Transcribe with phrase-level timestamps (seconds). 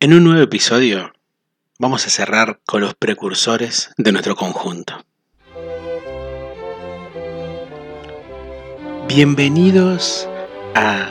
[0.00, 1.12] En un nuevo episodio
[1.80, 5.04] vamos a cerrar con los precursores de nuestro conjunto.
[9.08, 10.28] Bienvenidos
[10.76, 11.10] a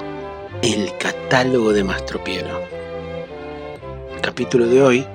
[0.62, 2.64] El catálogo de Mastropiero.
[4.22, 5.06] Capítulo de hoy,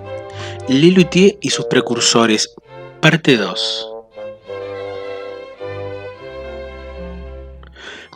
[0.68, 2.54] Lelutier y sus precursores,
[3.00, 3.88] parte 2.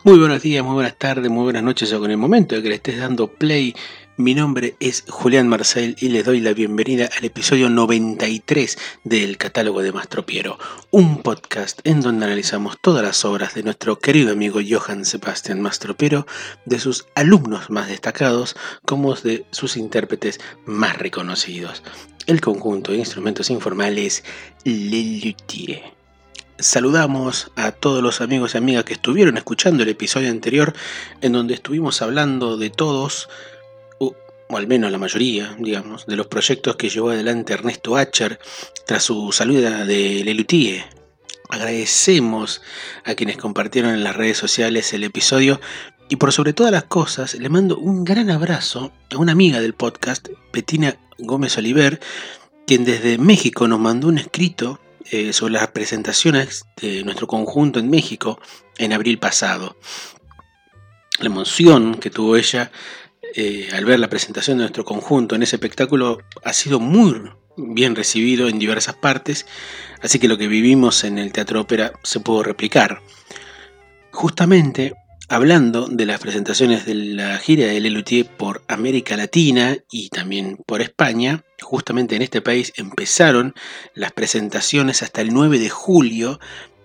[0.03, 2.69] Muy buenos días, muy buenas tardes, muy buenas noches o con el momento de que
[2.69, 3.75] le estés dando play
[4.17, 9.83] mi nombre es Julián Marcel y les doy la bienvenida al episodio 93 del Catálogo
[9.83, 10.57] de Mastropiero,
[10.89, 16.25] un podcast en donde analizamos todas las obras de nuestro querido amigo Johann Sebastian Mastropiero,
[16.65, 21.83] de sus alumnos más destacados como de sus intérpretes más reconocidos.
[22.25, 24.23] El conjunto de instrumentos informales
[24.63, 25.83] Le Luthier.
[26.57, 30.73] Saludamos a todos los amigos y amigas que estuvieron escuchando el episodio anterior
[31.21, 33.29] en donde estuvimos hablando de todos
[34.49, 38.39] o al menos la mayoría, digamos, de los proyectos que llevó adelante Ernesto Acher
[38.85, 40.85] tras su salida de Lelutier.
[41.49, 42.61] Agradecemos
[43.05, 45.59] a quienes compartieron en las redes sociales el episodio
[46.09, 49.73] y por sobre todas las cosas le mando un gran abrazo a una amiga del
[49.73, 51.99] podcast, Petina Gómez Oliver,
[52.65, 54.79] quien desde México nos mandó un escrito
[55.11, 58.39] eh, sobre las presentaciones de nuestro conjunto en México
[58.77, 59.77] en abril pasado.
[61.19, 62.71] La emoción que tuvo ella
[63.35, 67.95] eh, al ver la presentación de nuestro conjunto en ese espectáculo ha sido muy bien
[67.95, 69.45] recibido en diversas partes,
[70.01, 73.01] así que lo que vivimos en el Teatro Ópera se pudo replicar.
[74.11, 74.93] Justamente
[75.29, 80.81] hablando de las presentaciones de la gira de Lelutier por América Latina y también por
[80.81, 83.53] España, justamente en este país empezaron
[83.93, 86.39] las presentaciones hasta el 9 de julio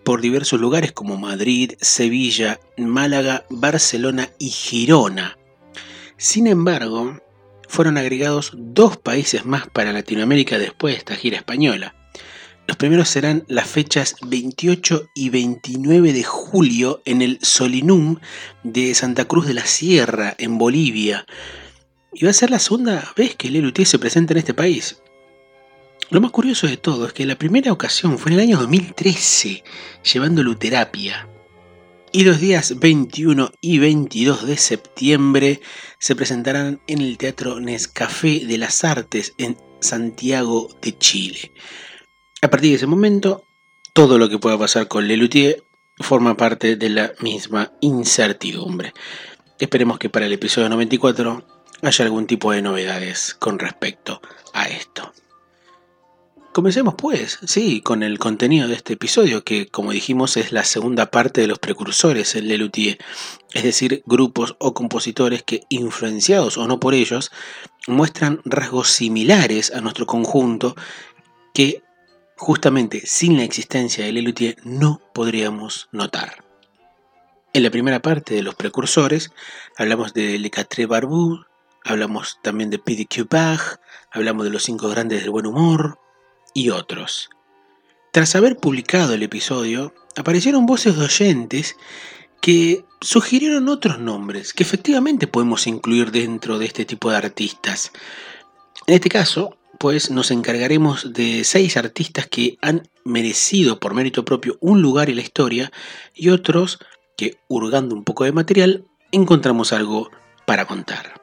[0.05, 5.39] por diversos lugares como Madrid, Sevilla, Málaga, Barcelona y Girona.
[6.23, 7.21] Sin embargo,
[7.67, 11.97] fueron agregados dos países más para Latinoamérica después de esta gira española.
[12.69, 18.21] Los primeros serán las fechas 28 y 29 de julio en el Solinum
[18.63, 21.27] de Santa Cruz de la Sierra, en Bolivia.
[22.13, 25.03] Y va a ser la segunda vez que el se presenta en este país.
[26.09, 29.65] Lo más curioso de todo es que la primera ocasión fue en el año 2013,
[30.05, 31.27] llevando luterapia
[32.13, 35.61] y los días 21 y 22 de septiembre
[35.99, 41.53] se presentarán en el Teatro Nescafé de las Artes en Santiago de Chile.
[42.43, 43.45] A partir de ese momento,
[43.95, 45.65] todo lo que pueda pasar con Lelutier
[45.99, 48.93] forma parte de la misma incertidumbre.
[49.59, 51.47] Esperemos que para el episodio 94
[51.81, 54.21] haya algún tipo de novedades con respecto
[54.53, 55.13] a esto.
[56.53, 61.11] Comencemos pues, sí, con el contenido de este episodio, que como dijimos es la segunda
[61.11, 62.99] parte de los precursores en Lelutier,
[63.55, 67.33] es decir, grupos o compositores que, influenciados o no por ellos,
[67.87, 70.77] muestran rasgos similares a nuestro conjunto
[71.55, 71.83] que
[72.37, 76.45] justamente sin la existencia de Lelutier no podríamos notar.
[77.55, 79.33] En la primera parte de los precursores
[79.79, 81.47] hablamos de Le Quatre Barbu,
[81.83, 83.27] hablamos también de P.D.Q.
[83.31, 83.81] Bach,
[84.11, 85.99] hablamos de los cinco grandes del buen humor,
[86.55, 87.31] y otros.
[88.13, 91.77] Tras haber publicado el episodio, aparecieron voces de oyentes
[92.41, 97.93] que sugirieron otros nombres que efectivamente podemos incluir dentro de este tipo de artistas.
[98.87, 104.59] En este caso, pues nos encargaremos de seis artistas que han merecido por mérito propio
[104.61, 105.73] un lugar en la historia
[106.15, 106.79] y otros
[107.17, 110.11] que, hurgando un poco de material, encontramos algo
[110.47, 111.21] para contar.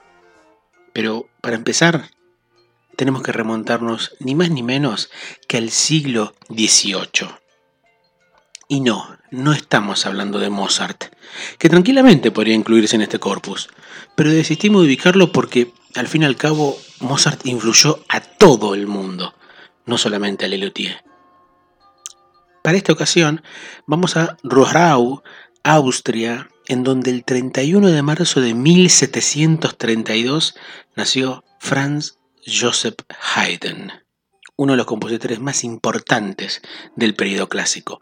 [0.93, 2.09] Pero para empezar,
[2.99, 5.09] tenemos que remontarnos ni más ni menos
[5.47, 7.29] que al siglo XVIII.
[8.67, 11.05] Y no, no estamos hablando de Mozart,
[11.57, 13.69] que tranquilamente podría incluirse en este corpus,
[14.15, 18.85] pero desistimos de ubicarlo porque, al fin y al cabo, Mozart influyó a todo el
[18.85, 19.33] mundo,
[19.85, 21.01] no solamente a Lelutier.
[22.61, 23.43] Para esta ocasión,
[23.87, 25.23] vamos a Rohrau,
[25.63, 30.55] Austria, en donde el 31 de marzo de 1732
[30.97, 32.95] nació Franz Joseph
[33.35, 33.91] Haydn,
[34.55, 36.61] uno de los compositores más importantes
[36.95, 37.99] del periodo clásico.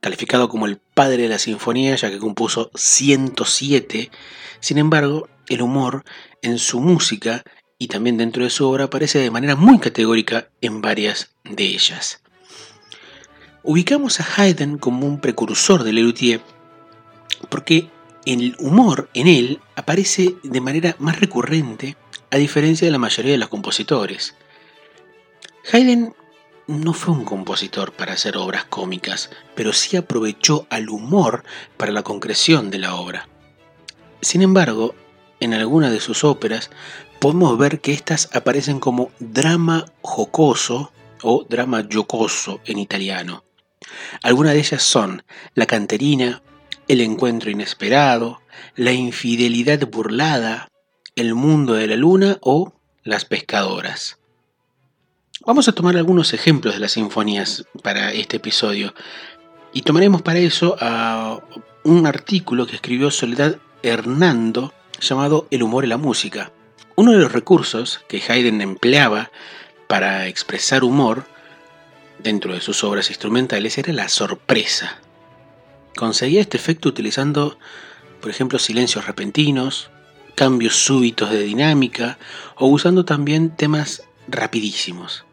[0.00, 4.10] Calificado como el padre de la sinfonía, ya que compuso 107,
[4.60, 6.04] sin embargo, el humor
[6.42, 7.42] en su música
[7.78, 12.22] y también dentro de su obra aparece de manera muy categórica en varias de ellas.
[13.62, 16.42] Ubicamos a Haydn como un precursor de Lelutier
[17.48, 17.88] porque
[18.26, 21.96] el humor en él aparece de manera más recurrente
[22.34, 24.34] a diferencia de la mayoría de los compositores.
[25.72, 26.16] Haydn
[26.66, 31.44] no fue un compositor para hacer obras cómicas, pero sí aprovechó al humor
[31.76, 33.28] para la concreción de la obra.
[34.20, 34.96] Sin embargo,
[35.38, 36.70] en algunas de sus óperas
[37.20, 40.92] podemos ver que estas aparecen como drama jocoso
[41.22, 43.44] o drama giocoso en italiano.
[44.24, 45.22] Algunas de ellas son
[45.54, 46.42] La canterina,
[46.88, 48.40] El encuentro inesperado,
[48.74, 50.68] La infidelidad burlada,
[51.16, 52.72] El mundo de la luna o
[53.04, 54.18] Las pescadoras.
[55.46, 58.92] Vamos a tomar algunos ejemplos de las sinfonías para este episodio
[59.72, 61.40] y tomaremos para eso a
[61.84, 66.50] un artículo que escribió Soledad Hernando llamado El humor y la música.
[66.96, 69.30] Uno de los recursos que Haydn empleaba
[69.86, 71.26] para expresar humor
[72.18, 74.98] dentro de sus obras instrumentales era la sorpresa.
[75.94, 77.56] Conseguía este efecto utilizando,
[78.20, 79.92] por ejemplo, silencios repentinos,
[80.34, 82.18] cambios súbitos de dinámica
[82.56, 85.24] o usando también temas rapidísimos.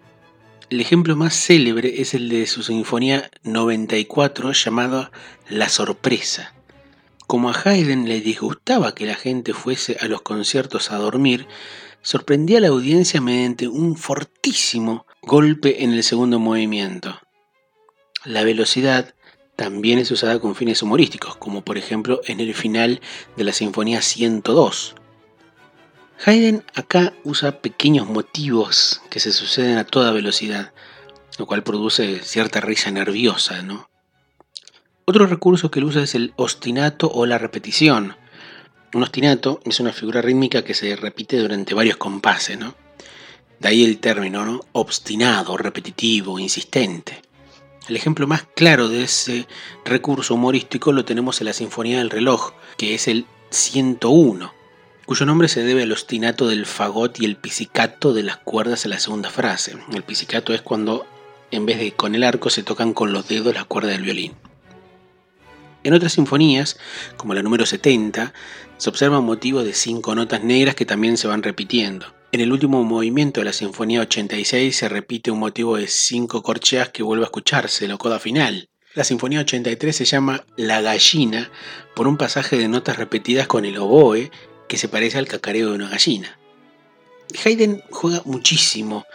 [0.69, 5.11] El ejemplo más célebre es el de su Sinfonía 94 llamada
[5.49, 6.53] La Sorpresa.
[7.27, 11.47] Como a Haydn le disgustaba que la gente fuese a los conciertos a dormir,
[12.01, 17.19] sorprendía a la audiencia mediante un fortísimo golpe en el segundo movimiento.
[18.23, 19.13] La velocidad
[19.55, 23.01] también es usada con fines humorísticos, como por ejemplo en el final
[23.37, 24.95] de la Sinfonía 102.
[26.23, 30.71] Haydn acá usa pequeños motivos que se suceden a toda velocidad,
[31.39, 33.89] lo cual produce cierta risa nerviosa, ¿no?
[35.05, 38.15] Otro recurso que él usa es el ostinato o la repetición.
[38.93, 42.75] Un ostinato es una figura rítmica que se repite durante varios compases, ¿no?
[43.59, 44.61] De ahí el término, ¿no?
[44.73, 47.21] Obstinado, repetitivo, insistente.
[47.87, 49.47] El ejemplo más claro de ese
[49.85, 54.53] recurso humorístico lo tenemos en la Sinfonía del Reloj, que es el 101,
[55.05, 58.91] cuyo nombre se debe al ostinato del fagot y el pizzicato de las cuerdas en
[58.91, 59.75] la segunda frase.
[59.91, 61.07] El pizzicato es cuando
[61.49, 64.33] en vez de con el arco se tocan con los dedos las cuerdas del violín.
[65.83, 66.77] En otras sinfonías,
[67.17, 68.33] como la número 70,
[68.77, 72.05] se observa un motivo de cinco notas negras que también se van repitiendo.
[72.33, 76.87] En el último movimiento de la Sinfonía 86 se repite un motivo de cinco corcheas
[76.87, 78.69] que vuelve a escucharse, la coda final.
[78.93, 81.51] La Sinfonía 83 se llama La gallina
[81.93, 84.31] por un pasaje de notas repetidas con el oboe
[84.69, 86.39] que se parece al cacareo de una gallina.
[87.43, 89.05] Haydn juega muchísimo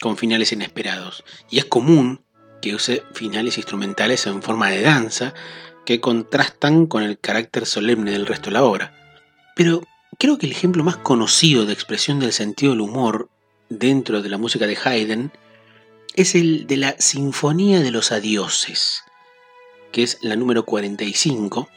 [0.00, 2.22] con finales inesperados y es común
[2.62, 5.34] que use finales instrumentales en forma de danza
[5.84, 8.94] que contrastan con el carácter solemne del resto de la obra.
[9.56, 9.82] Pero
[10.20, 13.30] creo que el ejemplo más conocido de expresión del sentido del humor
[13.70, 15.32] dentro de la música de Haydn
[16.14, 19.02] es el de la Sinfonía de los Adioses,
[19.92, 21.70] que es la número 45,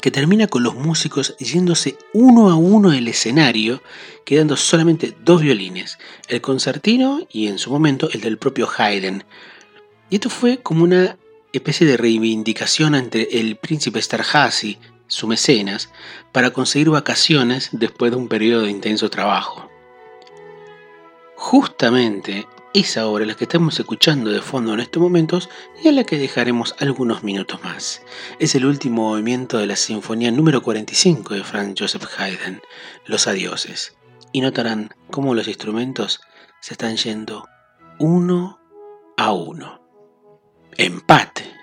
[0.00, 3.82] que termina con los músicos yéndose uno a uno del escenario,
[4.24, 5.98] quedando solamente dos violines,
[6.28, 9.24] el concertino y en su momento el del propio Haydn.
[10.08, 11.18] Y esto fue como una
[11.52, 15.90] especie de reivindicación ante el príncipe Esterhazy, su mecenas,
[16.32, 19.70] para conseguir vacaciones después de un periodo de intenso trabajo.
[21.36, 25.48] Justamente esa obra, la que estamos escuchando de fondo en estos momentos,
[25.82, 28.02] y a la que dejaremos algunos minutos más.
[28.40, 32.60] Es el último movimiento de la Sinfonía número 45 de Franz Joseph Haydn,
[33.06, 33.96] Los Adioses.
[34.32, 36.20] Y notarán cómo los instrumentos
[36.60, 37.46] se están yendo
[38.00, 38.58] uno
[39.16, 39.80] a uno.
[40.76, 41.53] Empate.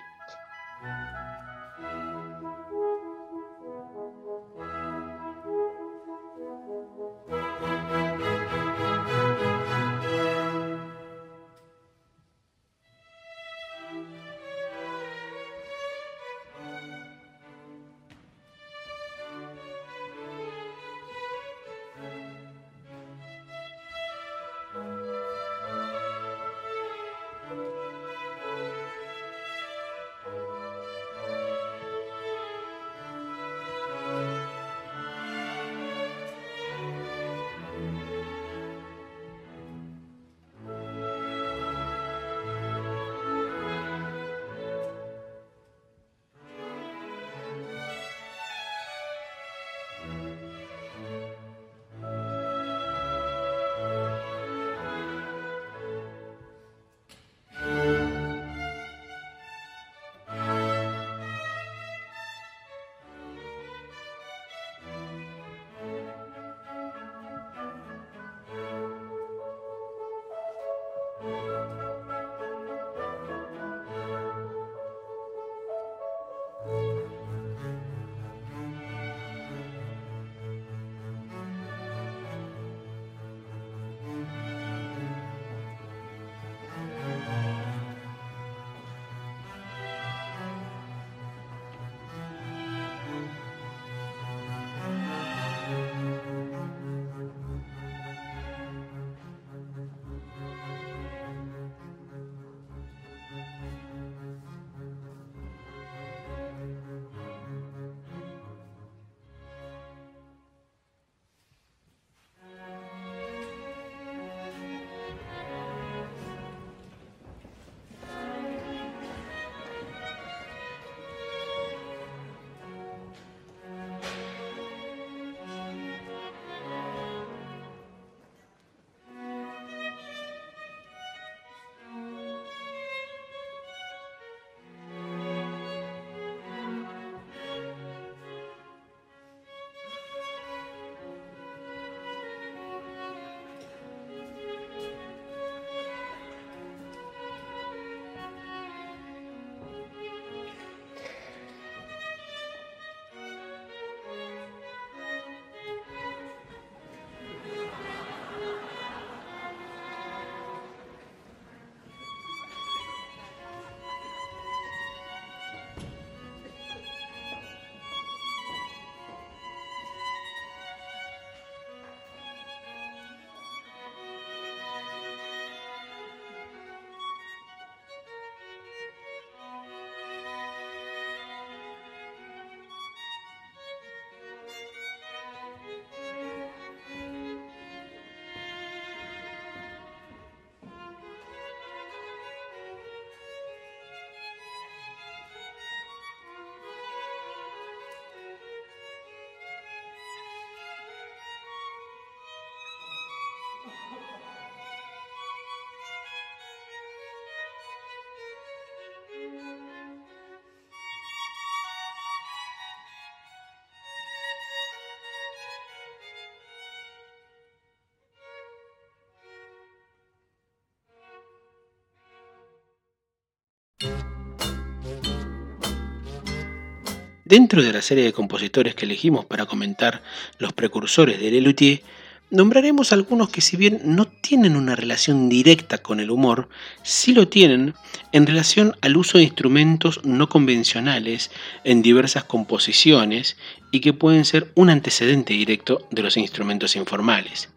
[227.32, 230.02] Dentro de la serie de compositores que elegimos para comentar
[230.36, 231.80] los precursores de Lelutier,
[232.28, 236.50] nombraremos algunos que si bien no tienen una relación directa con el humor,
[236.82, 237.72] sí lo tienen
[238.12, 241.30] en relación al uso de instrumentos no convencionales
[241.64, 243.38] en diversas composiciones
[243.70, 247.48] y que pueden ser un antecedente directo de los instrumentos informales.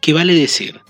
[0.00, 0.82] ¿Qué vale decir?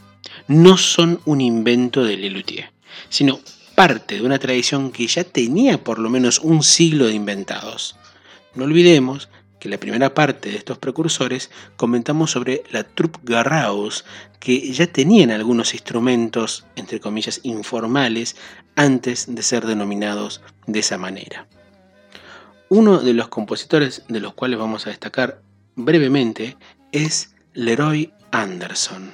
[0.46, 2.70] No son un invento de Lelutier,
[3.08, 3.40] sino
[3.74, 7.96] parte de una tradición que ya tenía por lo menos un siglo de inventados.
[8.54, 9.28] No olvidemos
[9.60, 14.04] que la primera parte de estos precursores comentamos sobre la troupe Garraus,
[14.40, 18.36] que ya tenían algunos instrumentos, entre comillas, informales,
[18.74, 21.46] antes de ser denominados de esa manera.
[22.70, 25.42] Uno de los compositores de los cuales vamos a destacar
[25.76, 26.56] brevemente
[26.90, 29.12] es Leroy Anderson.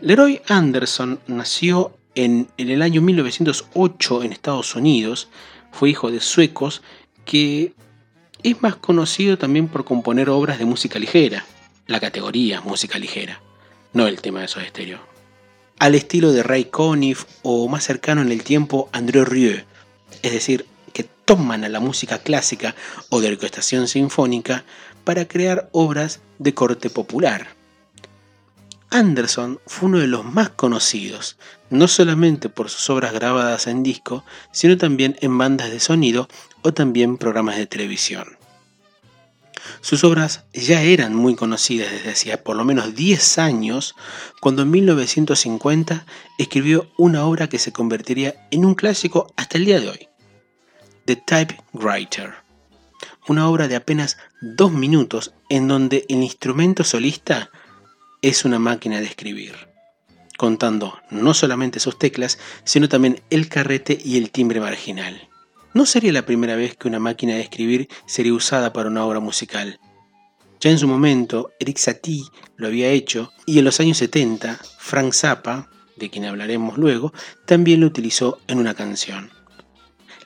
[0.00, 5.28] Leroy Anderson nació en, en el año 1908 en Estados Unidos,
[5.72, 6.82] fue hijo de suecos
[7.24, 7.74] que
[8.42, 11.44] es más conocido también por componer obras de música ligera,
[11.86, 13.40] la categoría música ligera,
[13.92, 15.00] no el tema de esos Stereo.
[15.78, 19.64] Al estilo de Ray Conniff o más cercano en el tiempo André Rieu,
[20.22, 22.74] es decir, que toman a la música clásica
[23.10, 24.64] o de orquestación sinfónica
[25.04, 27.48] para crear obras de corte popular.
[28.90, 31.36] Anderson fue uno de los más conocidos,
[31.70, 36.28] no solamente por sus obras grabadas en disco, sino también en bandas de sonido
[36.62, 38.38] o también programas de televisión.
[39.80, 43.94] Sus obras ya eran muy conocidas desde hacía por lo menos 10 años,
[44.40, 46.06] cuando en 1950
[46.38, 50.08] escribió una obra que se convertiría en un clásico hasta el día de hoy,
[51.04, 52.34] The Typewriter,
[53.28, 57.50] una obra de apenas dos minutos en donde el instrumento solista
[58.22, 59.67] es una máquina de escribir,
[60.38, 65.28] contando no solamente sus teclas, sino también el carrete y el timbre marginal.
[65.74, 69.20] No sería la primera vez que una máquina de escribir sería usada para una obra
[69.20, 69.80] musical.
[70.60, 72.24] Ya en su momento, Eric Satie
[72.56, 77.12] lo había hecho y en los años 70, Frank Zappa, de quien hablaremos luego,
[77.44, 79.30] también lo utilizó en una canción.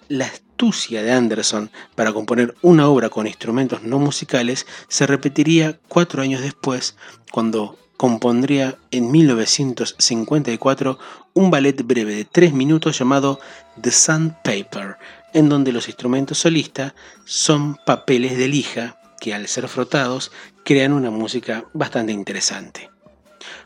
[0.09, 6.21] La astucia de Anderson para componer una obra con instrumentos no musicales se repetiría cuatro
[6.21, 6.97] años después,
[7.31, 10.99] cuando compondría en 1954
[11.35, 13.39] un ballet breve de tres minutos llamado
[13.81, 14.97] The Sandpaper,
[15.33, 16.95] en donde los instrumentos solistas
[17.25, 20.33] son papeles de lija que al ser frotados
[20.65, 22.91] crean una música bastante interesante.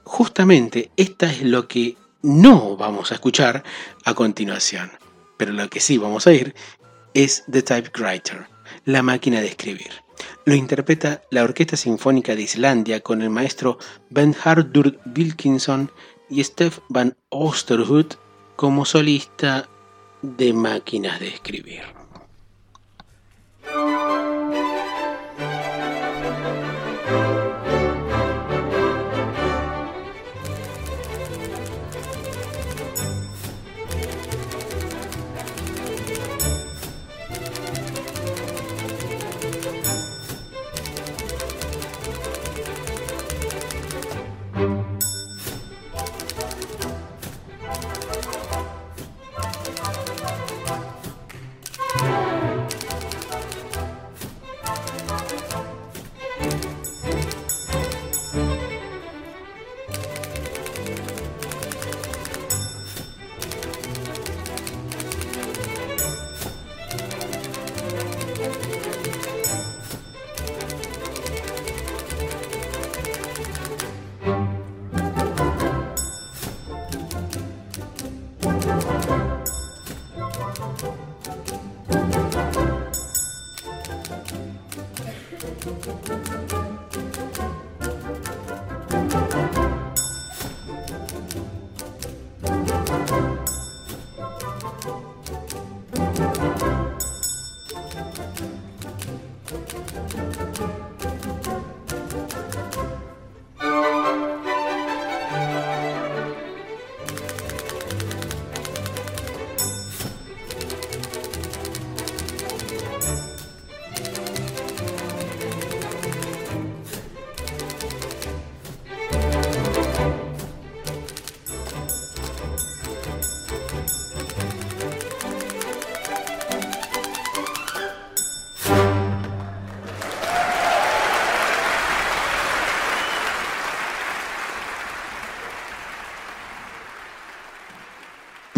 [0.05, 3.65] Justamente esta es lo que no vamos a escuchar
[4.05, 4.91] a continuación,
[5.39, 6.55] pero lo que sí vamos a ir
[7.15, 8.49] es The Typewriter,
[8.85, 10.06] la máquina de escribir.
[10.45, 13.79] Lo interpreta la Orquesta Sinfónica de Islandia con el maestro
[14.11, 15.91] Bernhardur Wilkinson
[16.31, 18.19] y Steph van Oosterhout
[18.57, 19.69] como solista
[20.23, 21.83] de máquinas de escribir.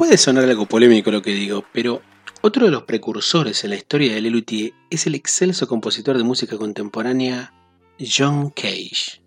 [0.09, 2.01] Puede sonar algo polémico lo que digo, pero
[2.41, 6.57] Otro de los precursores en la historia del Lelutier es el excelso compositor de música
[6.57, 7.53] contemporánea
[8.01, 9.21] John Cage.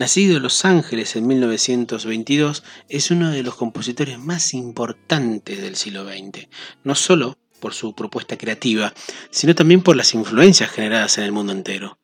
[0.00, 6.04] Nacido en Los Ángeles en 1922, es uno de los compositores más importantes del siglo
[6.04, 6.48] XX,
[6.82, 8.92] no solo por su propuesta creativa,
[9.30, 12.00] sino también por las influencias generadas en el mundo entero.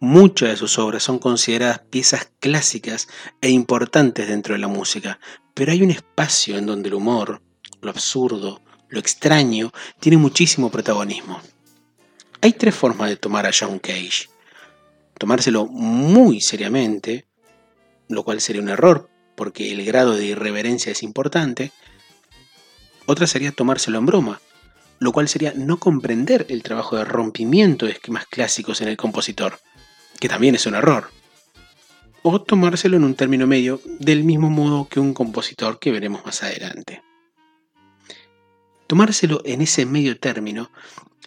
[0.00, 3.08] Muchas de sus obras son consideradas piezas clásicas
[3.42, 5.20] e importantes dentro de la música,
[5.56, 7.40] pero hay un espacio en donde el humor,
[7.80, 11.40] lo absurdo, lo extraño, tiene muchísimo protagonismo.
[12.42, 14.28] Hay tres formas de tomar a John Cage.
[15.18, 17.24] Tomárselo muy seriamente,
[18.08, 21.72] lo cual sería un error, porque el grado de irreverencia es importante.
[23.06, 24.42] Otra sería tomárselo en broma,
[24.98, 29.58] lo cual sería no comprender el trabajo de rompimiento de esquemas clásicos en el compositor,
[30.20, 31.08] que también es un error.
[32.28, 36.42] O tomárselo en un término medio, del mismo modo que un compositor que veremos más
[36.42, 37.04] adelante.
[38.88, 40.72] Tomárselo en ese medio término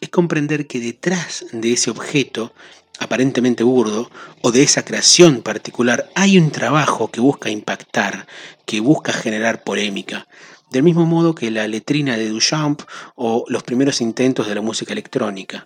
[0.02, 2.54] es comprender que detrás de ese objeto
[3.00, 8.28] aparentemente burdo o de esa creación particular hay un trabajo que busca impactar,
[8.66, 10.28] que busca generar polémica,
[10.70, 12.82] del mismo modo que la letrina de Duchamp
[13.16, 15.66] o los primeros intentos de la música electrónica.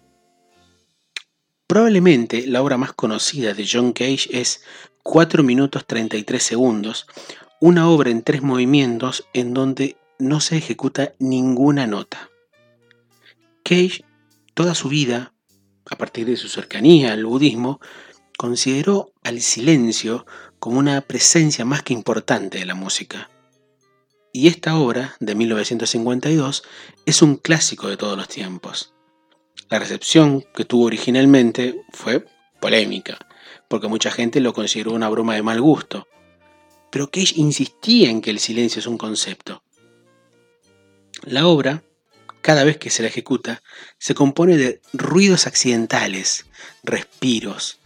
[1.66, 4.62] Probablemente la obra más conocida de John Cage es
[5.04, 7.08] 4 minutos 33 segundos,
[7.60, 12.30] una obra en tres movimientos en donde no se ejecuta ninguna nota.
[13.64, 14.06] Cage,
[14.54, 15.34] toda su vida,
[15.90, 17.82] a partir de su cercanía al budismo,
[18.38, 20.26] consideró al silencio
[20.58, 23.30] como una presencia más que importante de la música.
[24.32, 26.64] Y esta obra, de 1952,
[27.06, 28.94] es un clásico de todos los tiempos.
[29.70, 32.26] La recepción que tuvo originalmente fue
[32.62, 33.18] polémica,
[33.68, 36.08] porque mucha gente lo consideró una broma de mal gusto.
[36.90, 39.64] Pero Cage insistía en que el silencio es un concepto.
[41.24, 41.84] La obra,
[42.42, 43.64] cada vez que se la ejecuta,
[43.98, 46.46] se compone de ruidos accidentales,
[46.84, 47.80] respiros,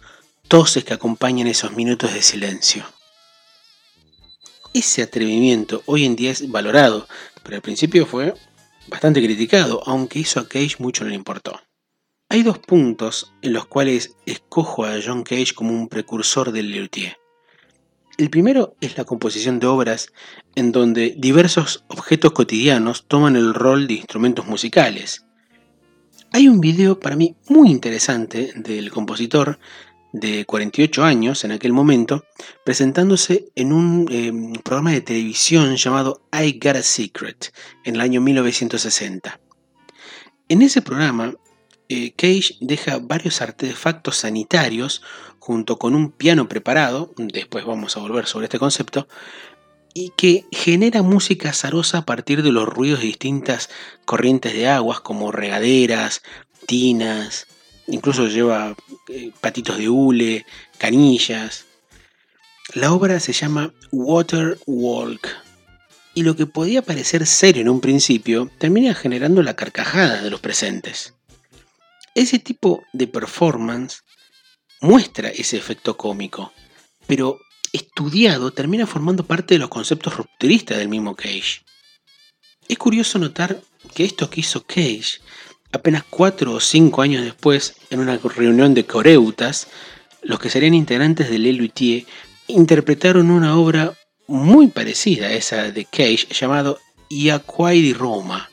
[0.48, 2.86] toses que acompañan esos minutos de silencio.
[4.74, 7.08] Ese atrevimiento hoy en día es valorado,
[7.44, 8.34] pero al principio fue
[8.88, 11.62] bastante criticado, aunque hizo a Cage mucho le importó.
[12.30, 17.18] Hay dos puntos en los cuales escojo a John Cage como un precursor del Lelutier.
[18.18, 20.12] El primero es la composición de obras
[20.56, 25.26] en donde diversos objetos cotidianos toman el rol de instrumentos musicales.
[26.34, 29.58] Hay un video para mí muy interesante del compositor
[30.12, 32.26] de 48 años en aquel momento,
[32.66, 37.54] presentándose en un eh, programa de televisión llamado I Got a Secret
[37.86, 39.40] en el año 1960.
[40.50, 41.34] En ese programa,
[41.90, 45.02] eh, Cage deja varios artefactos sanitarios
[45.40, 49.08] junto con un piano preparado, después vamos a volver sobre este concepto,
[49.94, 53.70] y que genera música azarosa a partir de los ruidos de distintas
[54.06, 56.22] corrientes de aguas como regaderas,
[56.66, 57.48] tinas,
[57.88, 58.76] incluso lleva
[59.08, 60.46] eh, patitos de hule,
[60.78, 61.66] canillas.
[62.74, 65.28] La obra se llama Water Walk
[66.14, 70.42] y lo que podía parecer serio en un principio termina generando la carcajada de los
[70.42, 71.14] presentes.
[72.18, 74.00] Ese tipo de performance
[74.82, 76.52] muestra ese efecto cómico,
[77.06, 77.38] pero
[77.72, 81.62] estudiado termina formando parte de los conceptos rupturistas del mismo Cage.
[82.68, 83.62] Es curioso notar
[83.94, 85.20] que esto que hizo Cage
[85.72, 89.68] Apenas cuatro o cinco años después, en una reunión de coreutas,
[90.24, 92.06] los que serían integrantes del Lelutier
[92.48, 93.94] interpretaron una obra
[94.26, 98.50] muy parecida a esa de Cage llamado Iaquai di Roma,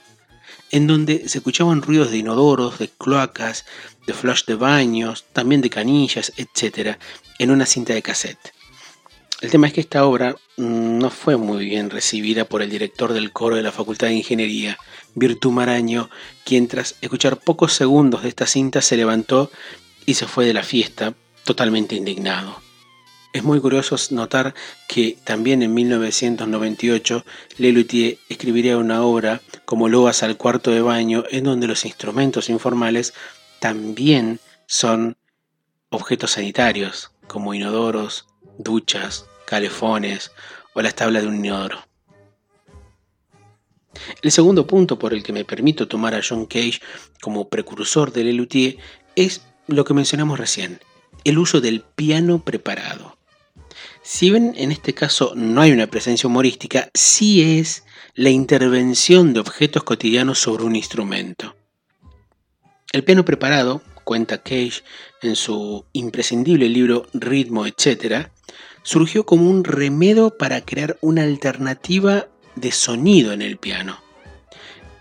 [0.75, 3.65] en donde se escuchaban ruidos de inodoros, de cloacas,
[4.09, 6.97] de flush de baños, también de canillas, etc.,
[7.39, 8.53] en una cinta de cassette.
[9.41, 13.31] El tema es que esta obra no fue muy bien recibida por el director del
[13.31, 14.77] coro de la Facultad de Ingeniería,
[15.15, 16.11] Virtu Maraño,
[16.45, 19.53] quien tras escuchar pocos segundos de esta cinta se levantó
[20.07, 22.64] y se fue de la fiesta, totalmente indignado.
[23.35, 24.55] Es muy curioso notar
[24.87, 27.25] que también en 1998
[27.59, 33.13] Lelutier escribiría una obra como Loas al cuarto de baño, en donde los instrumentos informales
[33.59, 35.17] también son
[35.89, 40.31] objetos sanitarios, como inodoros, duchas, calefones
[40.73, 41.81] o las tablas de un inodoro.
[44.23, 46.81] El segundo punto por el que me permito tomar a John Cage
[47.21, 48.77] como precursor del Lelutier
[49.17, 50.79] es lo que mencionamos recién,
[51.25, 53.14] el uso del piano preparado.
[54.07, 59.41] Si bien en este caso no hay una presencia humorística, sí es la intervención de
[59.41, 61.57] objetos cotidianos sobre un instrumento.
[62.93, 64.83] El piano preparado, cuenta Cage
[65.23, 68.29] en su imprescindible libro Ritmo, etc.,
[68.83, 74.03] surgió como un remedio para crear una alternativa de sonido en el piano.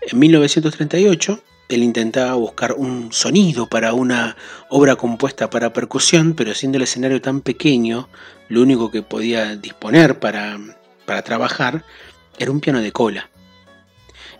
[0.00, 1.42] En 1938,
[1.74, 4.36] él intentaba buscar un sonido para una
[4.68, 8.08] obra compuesta para percusión, pero siendo el escenario tan pequeño,
[8.48, 10.58] lo único que podía disponer para,
[11.06, 11.84] para trabajar
[12.38, 13.30] era un piano de cola.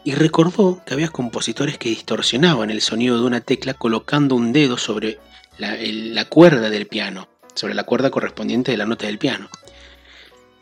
[0.04, 4.76] Y recordó que había compositores que distorsionaban el sonido de una tecla colocando un dedo
[4.76, 5.18] sobre
[5.56, 9.48] la, la cuerda del piano, sobre la cuerda correspondiente de la nota del piano.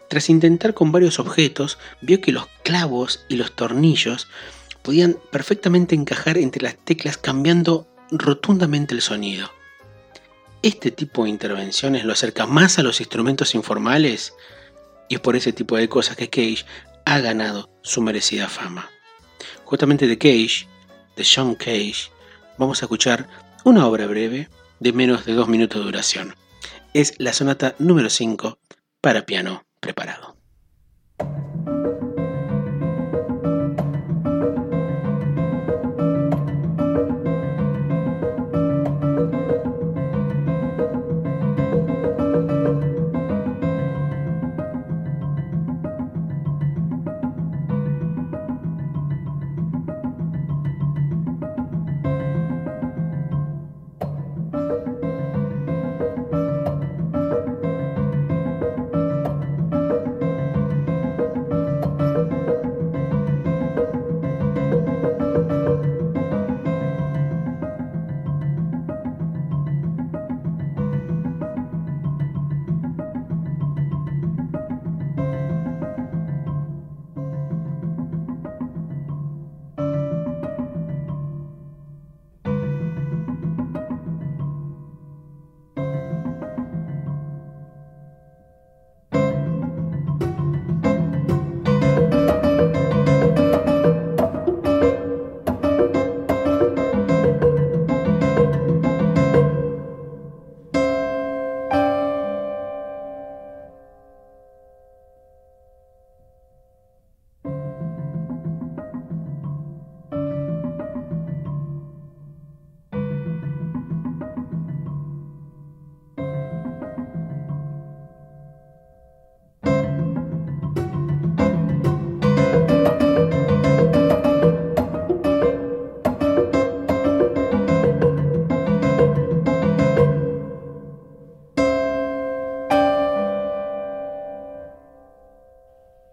[0.09, 4.29] Tras intentar con varios objetos, vio que los clavos y los tornillos
[4.83, 9.51] podían perfectamente encajar entre las teclas cambiando rotundamente el sonido.
[10.63, 14.35] Este tipo de intervenciones lo acerca más a los instrumentos informales
[15.09, 16.65] y es por ese tipo de cosas que Cage
[17.05, 18.91] ha ganado su merecida fama.
[19.65, 20.69] Justamente de Cage,
[21.17, 22.11] de Sean Cage,
[22.59, 23.29] vamos a escuchar
[23.65, 24.49] una obra breve
[24.81, 26.35] de menos de dos minutos de duración.
[26.95, 28.59] Es la sonata número 5
[29.01, 30.37] para piano preparado.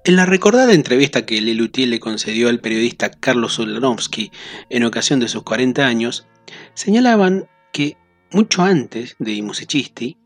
[0.09, 4.31] En la recordada entrevista que Lelutier le concedió al periodista Carlos Ulanovsky
[4.71, 6.25] en ocasión de sus 40 años,
[6.73, 7.95] señalaban que
[8.31, 10.17] mucho antes de I Musicisti,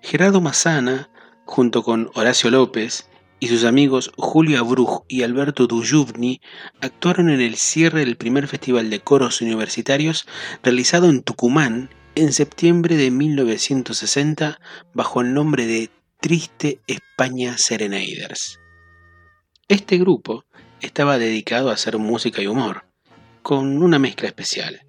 [0.00, 1.10] Gerardo Massana,
[1.46, 3.08] junto con Horacio López
[3.40, 6.40] y sus amigos Julio Abruj y Alberto Dujuvni,
[6.80, 10.28] actuaron en el cierre del primer festival de coros universitarios
[10.62, 14.60] realizado en Tucumán en septiembre de 1960
[14.92, 18.60] bajo el nombre de Triste España Serenaders.
[19.68, 20.44] Este grupo
[20.82, 22.84] estaba dedicado a hacer música y humor,
[23.42, 24.82] con una mezcla especial.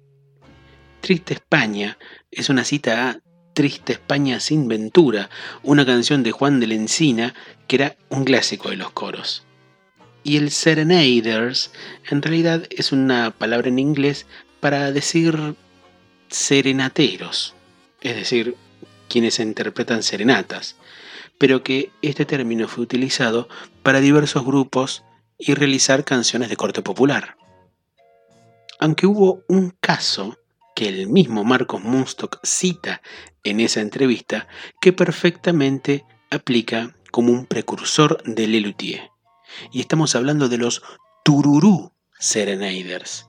[1.00, 1.96] Triste España
[2.30, 3.20] es una cita a
[3.54, 5.30] Triste España sin Ventura,
[5.62, 7.32] una canción de Juan de la Encina
[7.66, 9.46] que era un clásico de los coros.
[10.22, 11.70] Y el Serenaders
[12.10, 14.26] en realidad es una palabra en inglés
[14.60, 15.54] para decir
[16.28, 17.54] serenateros,
[18.02, 18.56] es decir,
[19.08, 20.76] quienes interpretan serenatas
[21.38, 23.48] pero que este término fue utilizado
[23.82, 25.04] para diversos grupos
[25.38, 27.36] y realizar canciones de corte popular.
[28.78, 30.38] Aunque hubo un caso
[30.74, 33.00] que el mismo Marcos Munstock cita
[33.42, 34.46] en esa entrevista
[34.80, 39.10] que perfectamente aplica como un precursor de Lelutier.
[39.72, 40.82] Y estamos hablando de los
[41.24, 43.26] Tururú Serenaders,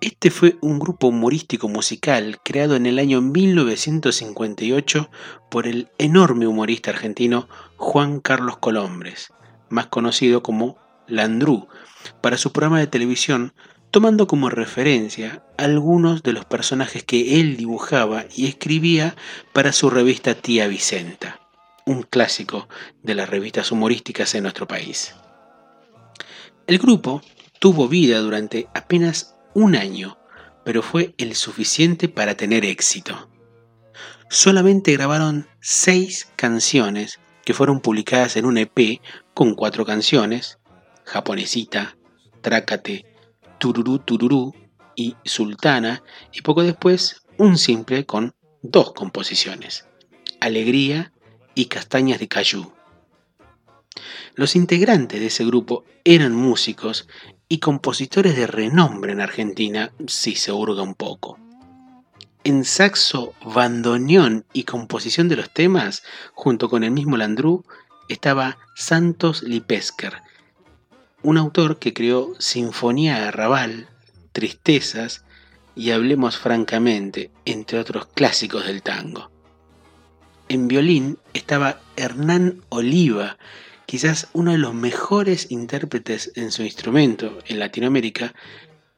[0.00, 5.10] este fue un grupo humorístico musical creado en el año 1958
[5.50, 9.32] por el enorme humorista argentino Juan Carlos Colombres,
[9.68, 11.68] más conocido como Landru,
[12.22, 13.52] para su programa de televisión,
[13.90, 19.16] tomando como referencia algunos de los personajes que él dibujaba y escribía
[19.52, 21.40] para su revista Tía Vicenta,
[21.84, 22.68] un clásico
[23.02, 25.14] de las revistas humorísticas en nuestro país.
[26.66, 27.20] El grupo
[27.58, 30.18] tuvo vida durante apenas un año,
[30.64, 33.30] pero fue el suficiente para tener éxito.
[34.28, 39.00] Solamente grabaron seis canciones que fueron publicadas en un EP
[39.34, 40.58] con cuatro canciones,
[41.04, 41.96] Japonesita,
[42.40, 43.06] Trácate,
[43.58, 44.54] Tururú Tururú
[44.94, 49.86] y Sultana, y poco después un simple con dos composiciones,
[50.40, 51.12] Alegría
[51.54, 52.72] y Castañas de Cayú.
[54.34, 57.08] Los integrantes de ese grupo eran músicos
[57.52, 61.36] y compositores de renombre en Argentina, si se hurga un poco.
[62.44, 67.64] En saxo, bandoneón y composición de los temas, junto con el mismo Landru,
[68.08, 70.22] estaba Santos Lipesker,
[71.24, 73.88] un autor que creó Sinfonía Arrabal,
[74.30, 75.24] Tristezas
[75.74, 79.28] y Hablemos Francamente, entre otros clásicos del tango.
[80.48, 83.38] En violín estaba Hernán Oliva,
[83.90, 88.34] quizás uno de los mejores intérpretes en su instrumento en Latinoamérica,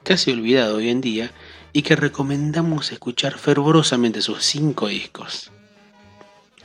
[0.02, 1.30] casi olvidado hoy en día,
[1.72, 5.50] y que recomendamos escuchar fervorosamente sus cinco discos.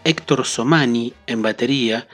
[0.03, 2.09] Héctor Somani en batería,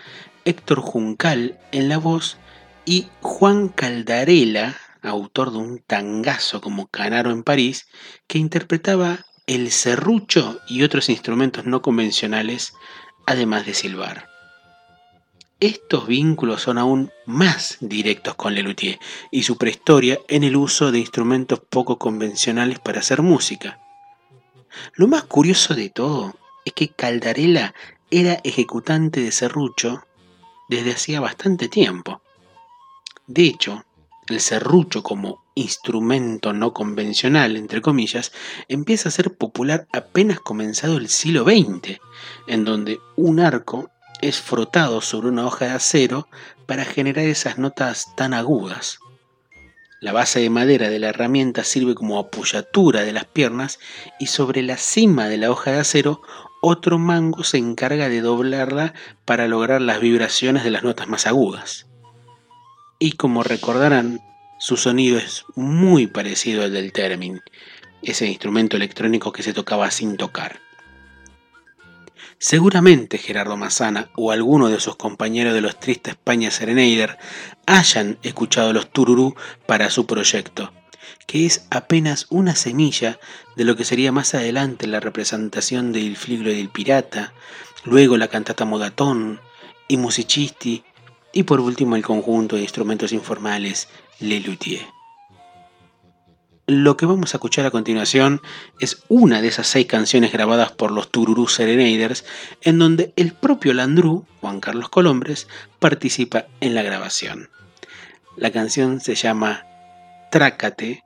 [0.46, 2.38] Héctor Juncal en la voz
[2.86, 7.88] y Juan Caldarela, autor de un tangazo como Canaro en París,
[8.28, 12.74] que interpretaba el serrucho y otros instrumentos no convencionales,
[13.26, 14.33] además de silbar.
[15.64, 19.00] Estos vínculos son aún más directos con Lelutier
[19.32, 23.80] y su prehistoria en el uso de instrumentos poco convencionales para hacer música.
[24.96, 27.74] Lo más curioso de todo es que Caldarela
[28.12, 30.04] era ejecutante de serrucho
[30.68, 32.22] desde hacía bastante tiempo.
[33.26, 33.86] De hecho,
[34.28, 38.34] el serrucho como instrumento no convencional, entre comillas,
[38.68, 42.02] empieza a ser popular apenas comenzado el siglo XX,
[42.48, 43.93] en donde un arco
[44.28, 46.28] es frotado sobre una hoja de acero
[46.66, 49.00] para generar esas notas tan agudas.
[50.00, 53.80] La base de madera de la herramienta sirve como apoyatura de las piernas
[54.20, 56.22] y sobre la cima de la hoja de acero
[56.62, 58.94] otro mango se encarga de doblarla
[59.26, 61.88] para lograr las vibraciones de las notas más agudas
[63.04, 64.22] y como recordarán,
[64.60, 67.42] su sonido es muy parecido al del Termin,
[68.02, 70.62] ese instrumento electrónico que se tocaba sin tocar.
[72.46, 77.18] Seguramente Gerardo Massana o alguno de sus compañeros de los Triste España Sereneider
[77.66, 79.34] hayan escuchado los tururú
[79.66, 80.74] para su proyecto,
[81.26, 83.18] que es apenas una semilla
[83.56, 87.32] de lo que sería más adelante la representación del Fliglo del Pirata,
[87.86, 89.40] luego la cantata Modatón
[89.88, 90.84] y Musicisti
[91.32, 93.88] y por último el conjunto de instrumentos informales
[94.20, 94.82] Le Luthier.
[96.82, 98.42] Lo que vamos a escuchar a continuación
[98.80, 102.26] es una de esas seis canciones grabadas por los Tururú Serenaders,
[102.62, 107.52] en donde el propio Landru, Juan Carlos Colombres, participa en la grabación.
[108.38, 109.68] La canción se llama
[110.32, 111.04] Trácate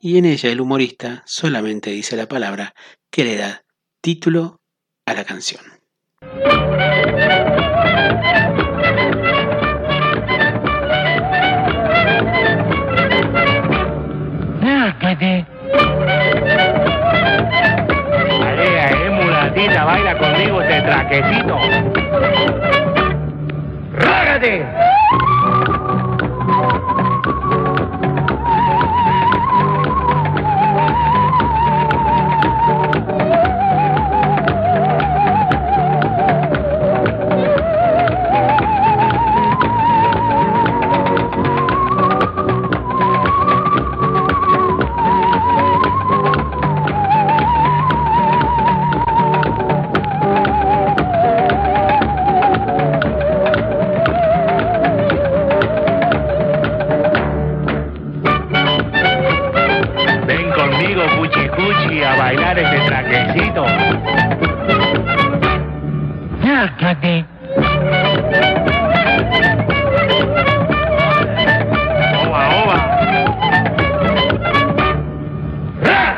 [0.00, 2.72] y en ella el humorista solamente dice la palabra
[3.10, 3.64] que le da
[4.00, 4.60] título
[5.06, 5.62] a la canción.
[15.20, 15.44] Ale,
[18.64, 21.58] eh, mulatita, baila conmigo este traquecito.
[23.92, 24.89] ¡Rágate!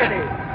[0.03, 0.52] Saturday.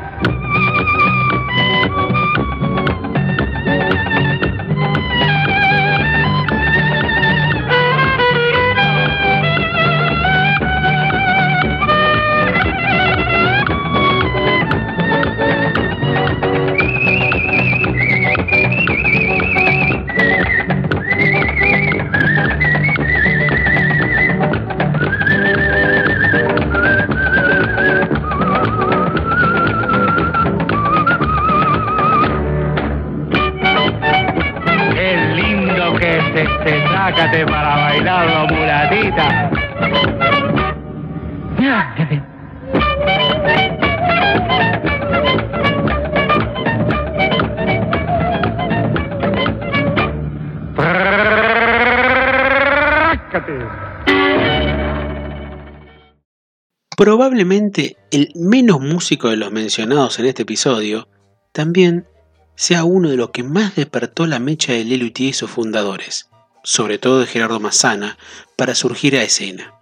[56.98, 61.08] Probablemente el menos músico de los mencionados en este episodio
[61.52, 62.08] también
[62.56, 66.32] sea uno de los que más despertó la mecha de Lelutier y sus fundadores,
[66.64, 68.18] sobre todo de Gerardo Massana,
[68.56, 69.76] para surgir a escena.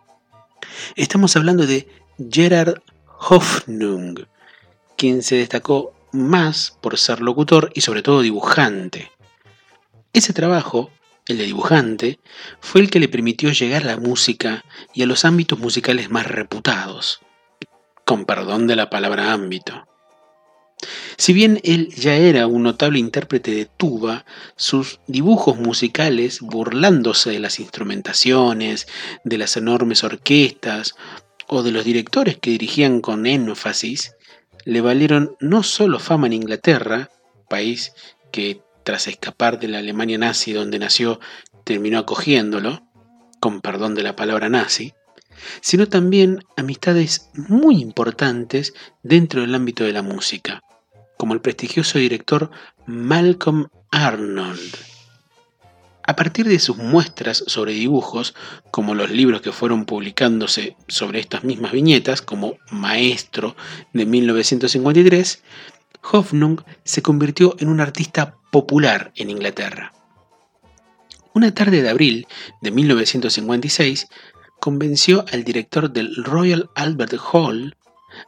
[0.98, 1.88] Estamos hablando de
[2.30, 2.82] Gerard
[3.30, 4.26] Hoffnung,
[4.98, 9.10] quien se destacó más por ser locutor y sobre todo dibujante.
[10.12, 10.92] Ese trabajo,
[11.28, 12.20] el de dibujante,
[12.60, 16.28] fue el que le permitió llegar a la música y a los ámbitos musicales más
[16.28, 17.22] reputados,
[18.06, 19.88] con perdón de la palabra ámbito.
[21.18, 27.40] Si bien él ya era un notable intérprete de tuba, sus dibujos musicales, burlándose de
[27.40, 28.88] las instrumentaciones,
[29.24, 30.96] de las enormes orquestas
[31.48, 34.16] o de los directores que dirigían con énfasis,
[34.66, 37.10] le valieron no solo fama en Inglaterra,
[37.48, 37.94] país
[38.32, 41.20] que tras escapar de la Alemania nazi donde nació
[41.66, 42.88] terminó acogiéndolo,
[43.42, 44.94] con perdón de la palabra nazi,
[45.60, 50.62] sino también amistades muy importantes dentro del ámbito de la música,
[51.18, 52.52] como el prestigioso director
[52.86, 54.76] Malcolm Arnold.
[56.08, 58.36] A partir de sus muestras sobre dibujos,
[58.70, 63.56] como los libros que fueron publicándose sobre estas mismas viñetas, como Maestro
[63.94, 65.42] de 1953,
[66.12, 69.92] Hoffnung se convirtió en un artista popular en Inglaterra.
[71.34, 72.26] Una tarde de abril
[72.62, 74.08] de 1956,
[74.62, 77.76] convenció al director del Royal Albert Hall,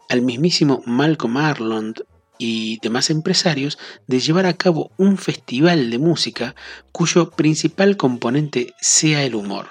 [0.10, 2.04] al mismísimo Malcolm Arnold
[2.38, 6.56] y demás empresarios de llevar a cabo un festival de música
[6.92, 9.70] cuyo principal componente sea el humor.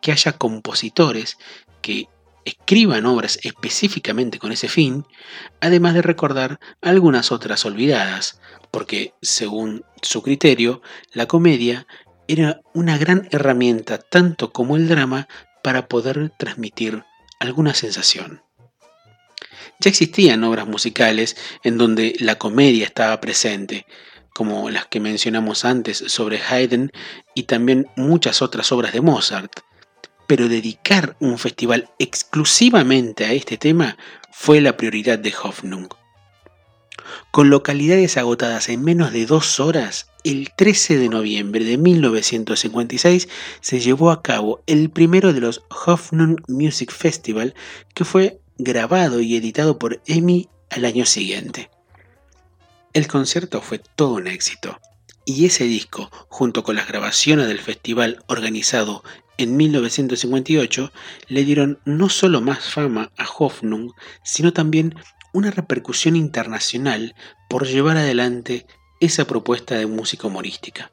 [0.00, 1.36] Que haya compositores
[1.82, 2.06] que
[2.44, 5.04] escriban obras específicamente con ese fin,
[5.60, 8.38] además de recordar algunas otras olvidadas,
[8.74, 10.82] porque, según su criterio,
[11.12, 11.86] la comedia
[12.26, 15.28] era una gran herramienta tanto como el drama
[15.62, 17.04] para poder transmitir
[17.38, 18.42] alguna sensación.
[19.78, 23.86] Ya existían obras musicales en donde la comedia estaba presente,
[24.34, 26.90] como las que mencionamos antes sobre Haydn
[27.32, 29.60] y también muchas otras obras de Mozart.
[30.26, 33.96] Pero dedicar un festival exclusivamente a este tema
[34.32, 35.94] fue la prioridad de Hoffnung.
[37.30, 43.28] Con localidades agotadas en menos de dos horas, el 13 de noviembre de 1956
[43.60, 47.54] se llevó a cabo el primero de los Hoffnung Music Festival,
[47.94, 51.70] que fue grabado y editado por EMI al año siguiente.
[52.92, 54.80] El concierto fue todo un éxito,
[55.24, 59.02] y ese disco, junto con las grabaciones del festival organizado
[59.36, 60.92] en 1958,
[61.28, 63.92] le dieron no solo más fama a Hoffnung,
[64.22, 64.94] sino también
[65.34, 67.14] una repercusión internacional
[67.50, 68.66] por llevar adelante
[69.00, 70.92] esa propuesta de música humorística.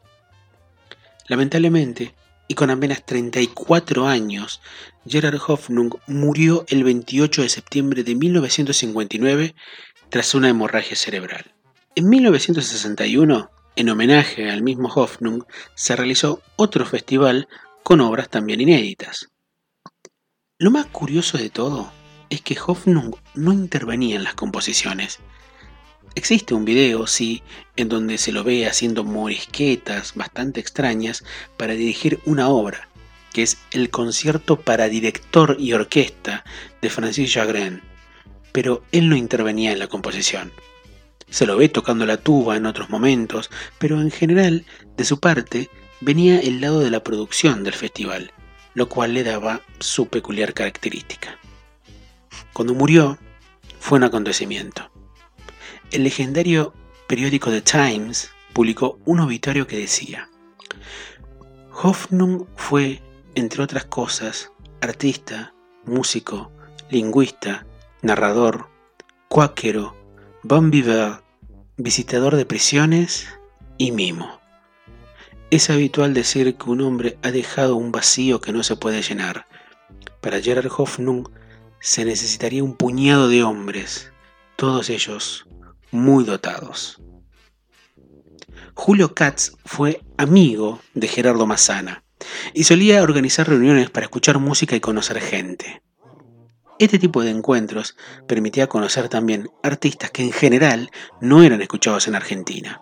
[1.27, 2.13] Lamentablemente,
[2.47, 4.59] y con apenas 34 años,
[5.07, 9.55] Gerard Hoffnung murió el 28 de septiembre de 1959
[10.09, 11.53] tras una hemorragia cerebral.
[11.95, 15.43] En 1961, en homenaje al mismo Hoffnung,
[15.75, 17.47] se realizó otro festival
[17.83, 19.29] con obras también inéditas.
[20.57, 21.91] Lo más curioso de todo
[22.31, 25.19] es que Hoffnung no intervenía en las composiciones,
[26.13, 27.41] Existe un video, sí,
[27.77, 31.23] en donde se lo ve haciendo morisquetas bastante extrañas
[31.55, 32.89] para dirigir una obra,
[33.31, 36.43] que es el concierto para director y orquesta
[36.81, 37.81] de Francis Jagren,
[38.51, 40.51] pero él no intervenía en la composición.
[41.29, 44.65] Se lo ve tocando la tuba en otros momentos, pero en general,
[44.97, 45.69] de su parte,
[46.01, 48.33] venía el lado de la producción del festival,
[48.73, 51.37] lo cual le daba su peculiar característica.
[52.53, 53.17] Cuando murió,
[53.79, 54.91] fue un acontecimiento.
[55.91, 56.73] El legendario
[57.07, 60.29] periódico The Times publicó un obituario que decía,
[61.71, 63.01] Hoffnung fue,
[63.35, 65.53] entre otras cosas, artista,
[65.85, 66.51] músico,
[66.89, 67.65] lingüista,
[68.01, 68.67] narrador,
[69.29, 69.95] cuáquero,
[70.43, 71.23] bon viveur,
[71.77, 73.27] visitador de prisiones
[73.77, 74.39] y mimo.
[75.49, 79.47] Es habitual decir que un hombre ha dejado un vacío que no se puede llenar.
[80.21, 81.27] Para Gerard Hoffnung
[81.81, 84.11] se necesitaría un puñado de hombres,
[84.55, 85.47] todos ellos
[85.89, 87.01] muy dotados.
[88.75, 92.03] Julio Katz fue amigo de Gerardo Massana
[92.53, 95.81] y solía organizar reuniones para escuchar música y conocer gente.
[96.77, 102.15] Este tipo de encuentros permitía conocer también artistas que en general no eran escuchados en
[102.15, 102.81] Argentina,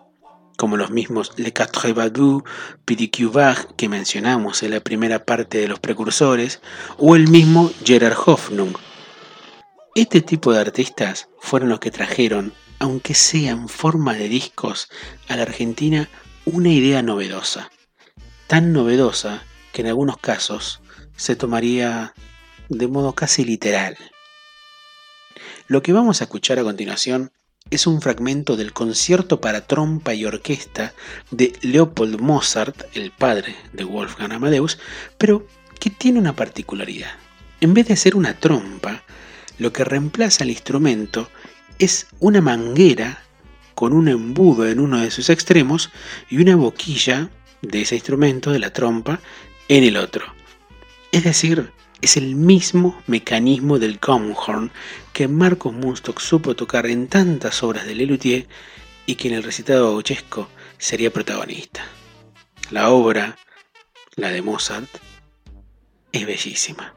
[0.57, 3.31] como los mismos Le Quatre P.D.Q.
[3.31, 6.61] Bach que mencionamos en la primera parte de los precursores,
[6.97, 8.75] o el mismo Gerard Hoffnung.
[9.95, 14.89] Este tipo de artistas fueron los que trajeron aunque sea en forma de discos,
[15.27, 16.09] a la Argentina
[16.45, 17.69] una idea novedosa.
[18.47, 20.81] Tan novedosa que en algunos casos
[21.15, 22.13] se tomaría
[22.69, 23.97] de modo casi literal.
[25.67, 27.31] Lo que vamos a escuchar a continuación
[27.69, 30.93] es un fragmento del concierto para trompa y orquesta
[31.29, 34.79] de Leopold Mozart, el padre de Wolfgang Amadeus,
[35.17, 35.45] pero
[35.79, 37.11] que tiene una particularidad.
[37.61, 39.03] En vez de ser una trompa,
[39.60, 41.30] lo que reemplaza el instrumento
[41.78, 43.24] es una manguera
[43.76, 45.91] con un embudo en uno de sus extremos
[46.30, 47.30] y una boquilla
[47.62, 49.20] de ese instrumento, de la trompa,
[49.68, 50.26] en el otro.
[51.12, 54.72] Es decir, es el mismo mecanismo del Comhorn
[55.14, 58.47] que Marcos Munstock supo tocar en tantas obras de Lelutier
[59.05, 61.84] y que en el recitado gauchesco sería protagonista.
[62.72, 63.38] La obra,
[64.16, 64.89] la de Mozart,
[66.12, 66.93] es bellísima.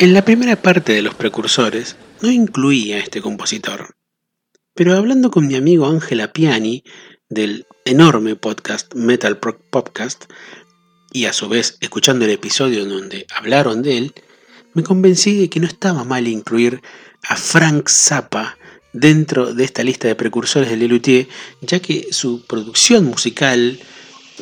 [0.00, 3.96] En la primera parte de los precursores no incluía a este compositor,
[4.74, 6.84] pero hablando con mi amigo Ángela Piani
[7.28, 10.24] del enorme podcast Metal Podcast
[11.12, 14.14] y a su vez escuchando el episodio en donde hablaron de él,
[14.72, 16.80] me convencí de que no estaba mal incluir
[17.28, 18.56] a Frank Zappa
[18.94, 21.28] dentro de esta lista de precursores de Lelutier,
[21.60, 23.78] ya que su producción musical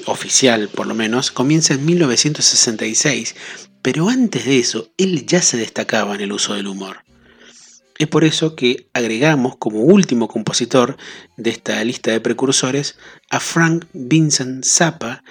[0.06, 3.34] oficial por lo menos, comienza en 1966
[3.90, 7.04] pero antes de eso, él ya se destacaba en el uso del humor.
[7.98, 10.98] Es por eso que agregamos como último compositor
[11.38, 12.98] de esta lista de precursores
[13.30, 15.24] a Frank Vincent Zappa,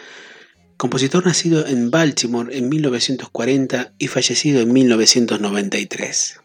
[0.76, 6.40] compositor nacido en Baltimore en 1940 y fallecido en 1993.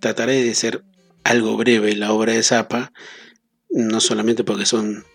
[0.00, 0.84] Trataré de ser
[1.24, 2.92] algo breve la obra de Zappa,
[3.70, 5.06] no solamente porque son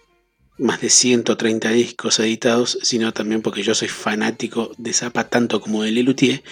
[0.57, 5.83] más de 130 discos editados, sino también porque yo soy fanático de Zappa tanto como
[5.83, 6.43] de Lelutier,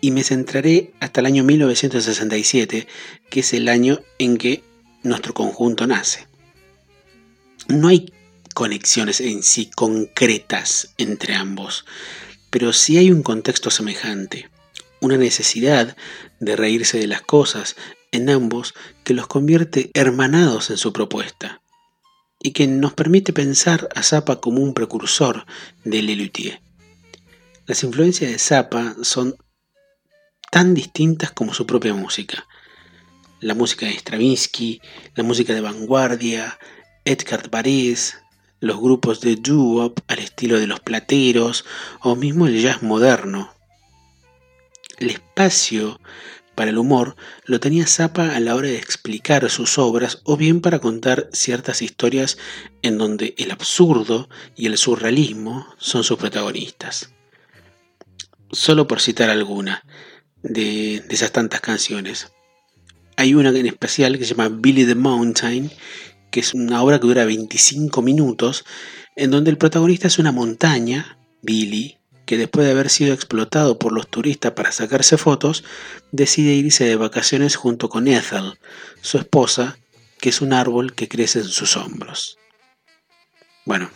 [0.00, 2.86] y me centraré hasta el año 1967,
[3.28, 4.62] que es el año en que
[5.02, 6.28] nuestro conjunto nace.
[7.68, 8.12] No hay
[8.54, 11.84] conexiones en sí concretas entre ambos,
[12.50, 14.48] pero sí hay un contexto semejante,
[15.00, 15.96] una necesidad
[16.38, 17.76] de reírse de las cosas
[18.12, 21.60] en ambos que los convierte hermanados en su propuesta
[22.46, 25.46] y que nos permite pensar a Zappa como un precursor
[25.82, 26.60] de Lelutier.
[27.66, 29.34] Las influencias de Zappa son
[30.52, 32.46] tan distintas como su propia música.
[33.40, 34.80] La música de Stravinsky,
[35.16, 36.56] la música de vanguardia,
[37.04, 38.14] Edgar Varese,
[38.60, 41.64] los grupos de doo-wop al estilo de los plateros
[42.00, 43.52] o mismo el jazz moderno.
[44.98, 46.00] El espacio
[46.56, 50.60] para el humor lo tenía Zappa a la hora de explicar sus obras o bien
[50.60, 52.38] para contar ciertas historias
[52.82, 57.10] en donde el absurdo y el surrealismo son sus protagonistas.
[58.50, 59.84] Solo por citar alguna
[60.42, 62.32] de, esas tantas canciones.
[63.16, 65.70] Hay una en especial que se llama Billy the Mountain,
[66.30, 68.64] que es una obra que dura 25 minutos,
[69.14, 71.95] en donde el protagonista es una montaña, Billy,
[72.26, 75.64] que después de haber sido explotado por los turistas para sacarse fotos,
[76.12, 78.58] decide irse de vacaciones junto con Ethel,
[79.00, 79.78] su esposa,
[80.20, 82.38] que es un árbol que crece en sus hombros.
[83.64, 83.90] Bueno,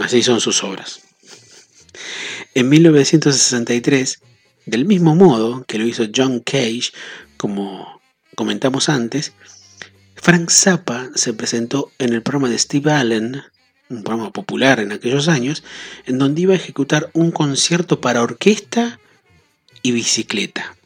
[0.00, 1.00] así son sus obras.
[2.54, 4.20] En 1963,
[4.66, 6.92] del mismo modo que lo hizo John Cage,
[7.36, 8.00] como
[8.34, 9.32] comentamos antes,
[10.16, 13.42] Frank Zappa se presentó en el programa de Steve Allen
[13.90, 15.62] un programa popular en aquellos años,
[16.06, 19.00] en donde iba a ejecutar un concierto para orquesta
[19.82, 20.76] y bicicleta.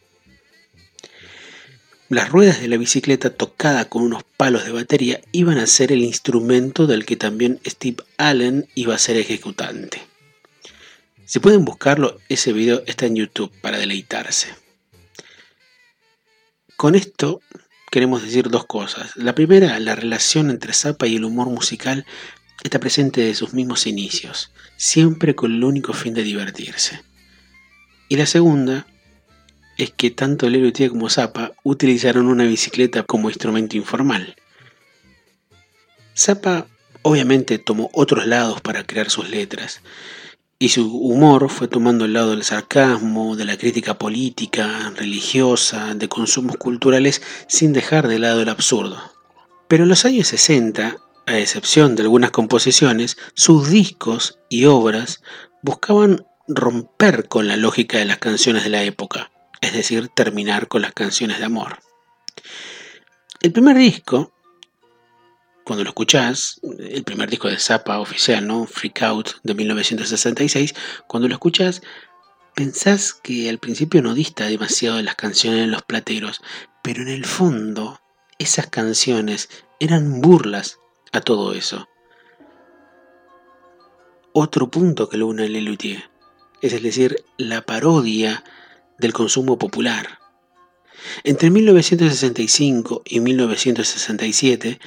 [2.08, 6.02] Las ruedas de la bicicleta tocada con unos palos de batería iban a ser el
[6.02, 10.02] instrumento del que también Steve Allen iba a ser ejecutante.
[11.24, 14.48] Si pueden buscarlo, ese video está en YouTube para deleitarse.
[16.76, 17.40] Con esto
[17.90, 19.16] queremos decir dos cosas.
[19.16, 22.04] La primera, la relación entre Zappa y el humor musical
[22.64, 27.02] está presente desde sus mismos inicios, siempre con el único fin de divertirse.
[28.08, 28.86] Y la segunda
[29.76, 34.34] es que tanto Lelutier como Zappa utilizaron una bicicleta como instrumento informal.
[36.16, 36.66] Zappa
[37.02, 39.82] obviamente tomó otros lados para crear sus letras,
[40.58, 46.08] y su humor fue tomando el lado del sarcasmo, de la crítica política, religiosa, de
[46.08, 48.98] consumos culturales, sin dejar de lado el absurdo.
[49.68, 50.96] Pero en los años 60,
[51.26, 55.22] a excepción de algunas composiciones, sus discos y obras
[55.62, 59.30] buscaban romper con la lógica de las canciones de la época
[59.64, 61.78] es decir, terminar con las canciones de amor.
[63.40, 64.32] El primer disco,
[65.64, 68.66] cuando lo escuchás, el primer disco de Zappa oficial, ¿no?
[68.66, 70.74] Freak Out de 1966,
[71.06, 71.82] cuando lo escuchás,
[72.54, 76.42] pensás que al principio no dista demasiado de las canciones de los plateros,
[76.82, 78.00] pero en el fondo
[78.38, 79.48] esas canciones
[79.80, 80.78] eran burlas
[81.14, 81.88] a todo eso.
[84.32, 86.10] Otro punto que lo une a Lelutier,
[86.60, 88.42] es decir, la parodia
[88.98, 90.18] del consumo popular.
[91.22, 94.80] Entre 1965 y 1967,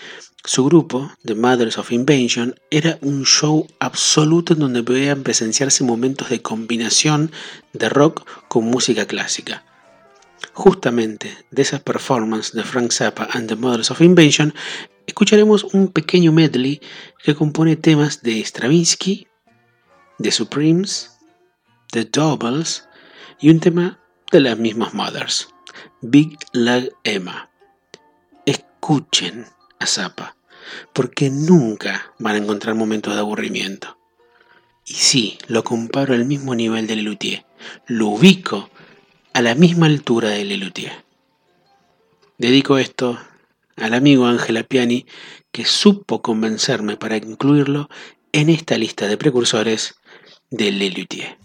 [0.44, 6.30] su grupo, The Mothers of Invention, era un show absoluto en donde podían presenciarse momentos
[6.30, 7.32] de combinación
[7.72, 9.64] de rock con música clásica.
[10.58, 14.56] Justamente de esas performances de Frank Zappa and the Mothers of Invention,
[15.06, 16.82] escucharemos un pequeño medley
[17.24, 19.28] que compone temas de Stravinsky,
[20.18, 21.12] The Supremes,
[21.92, 22.90] The Doubles
[23.40, 24.00] y un tema
[24.32, 25.48] de las mismas Mothers,
[26.02, 27.52] Big Lag Emma.
[28.48, 29.46] Escuchen
[29.78, 30.38] a Zappa,
[30.92, 34.00] porque nunca van a encontrar momentos de aburrimiento.
[34.88, 37.46] Y sí, lo comparo al mismo nivel de Lelutier,
[37.86, 38.72] lo ubico
[39.38, 40.92] a la misma altura de Lelutier.
[42.40, 43.20] Dedico esto
[43.76, 45.06] al amigo Ángela Piani,
[45.52, 47.88] que supo convencerme para incluirlo
[48.32, 49.94] en esta lista de precursores
[50.50, 51.38] de Lelutier.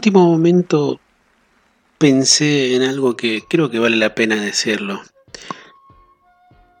[0.00, 0.98] Último momento
[1.98, 5.02] pensé en algo que creo que vale la pena decirlo.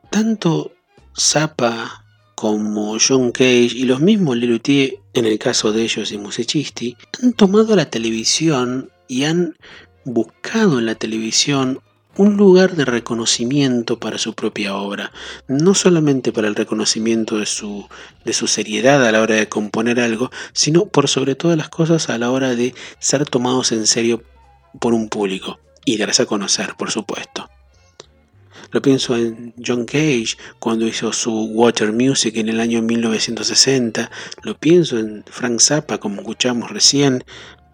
[0.08, 0.72] Tanto
[1.14, 2.02] Zappa
[2.34, 7.34] como John Cage y los mismos Lelutier, en el caso de ellos y Musicisti, han
[7.34, 9.54] tomado la televisión y han
[10.06, 11.80] buscado en la televisión
[12.16, 15.12] un lugar de reconocimiento para su propia obra,
[15.48, 17.86] no solamente para el reconocimiento de su,
[18.24, 22.10] de su seriedad a la hora de componer algo, sino por sobre todas las cosas
[22.10, 24.22] a la hora de ser tomados en serio
[24.80, 27.48] por un público y darse a conocer, por supuesto.
[28.72, 34.10] Lo pienso en John Cage cuando hizo su Water Music en el año 1960.
[34.42, 37.24] Lo pienso en Frank Zappa, como escuchamos recién,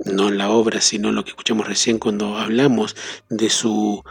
[0.05, 2.97] no en la obra, sino lo que escuchamos recién cuando hablamos
[3.29, 4.05] de su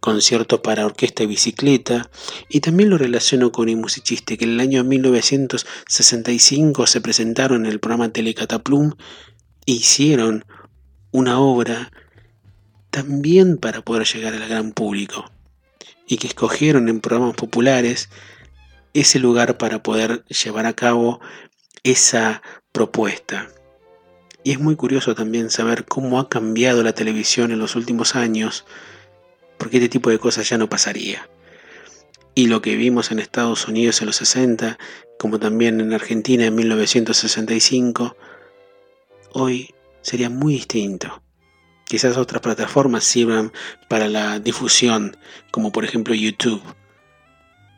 [0.00, 2.10] concierto para orquesta y bicicleta.
[2.48, 7.72] Y también lo relaciono con el musicista que en el año 1965 se presentaron en
[7.72, 8.94] el programa Telecataplum
[9.66, 10.44] e hicieron
[11.12, 11.92] una obra
[12.90, 15.30] también para poder llegar al gran público
[16.06, 18.10] y que escogieron en programas populares
[18.92, 21.20] ese lugar para poder llevar a cabo
[21.84, 23.48] esa propuesta.
[24.44, 28.64] Y es muy curioso también saber cómo ha cambiado la televisión en los últimos años,
[29.56, 31.28] porque este tipo de cosas ya no pasaría.
[32.34, 34.78] Y lo que vimos en Estados Unidos en los 60,
[35.18, 38.16] como también en Argentina en 1965,
[39.32, 41.22] hoy sería muy distinto.
[41.84, 43.52] Quizás otras plataformas sirvan
[43.88, 45.16] para la difusión,
[45.50, 46.62] como por ejemplo YouTube.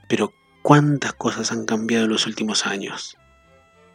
[0.08, 3.18] Pero ¿cuántas cosas han cambiado en los últimos años?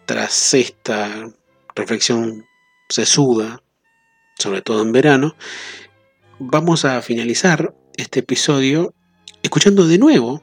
[0.06, 1.30] Tras esta
[1.74, 2.49] reflexión
[2.90, 3.62] sesuda,
[4.38, 5.36] sobre todo en verano,
[6.40, 8.94] vamos a finalizar este episodio
[9.44, 10.42] escuchando de nuevo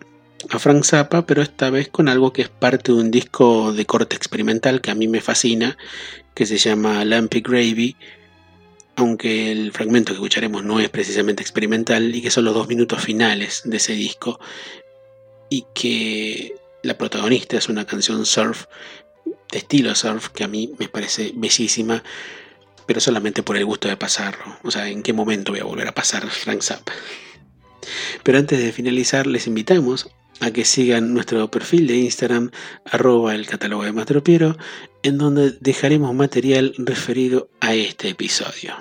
[0.50, 3.84] a Frank Zappa, pero esta vez con algo que es parte de un disco de
[3.84, 5.76] corte experimental que a mí me fascina,
[6.34, 7.96] que se llama Lampy Gravy,
[8.94, 13.02] aunque el fragmento que escucharemos no es precisamente experimental y que son los dos minutos
[13.02, 14.38] finales de ese disco
[15.48, 18.66] y que la protagonista es una canción surf
[19.52, 22.02] estilo surf que a mí me parece bellísima
[22.86, 25.88] pero solamente por el gusto de pasarlo o sea en qué momento voy a volver
[25.88, 26.92] a pasar Frank Zappa
[28.22, 30.08] pero antes de finalizar les invitamos
[30.40, 32.50] a que sigan nuestro perfil de Instagram
[32.84, 34.56] arroba el catálogo de Mastropiero
[35.02, 38.74] en donde dejaremos material referido a este episodio.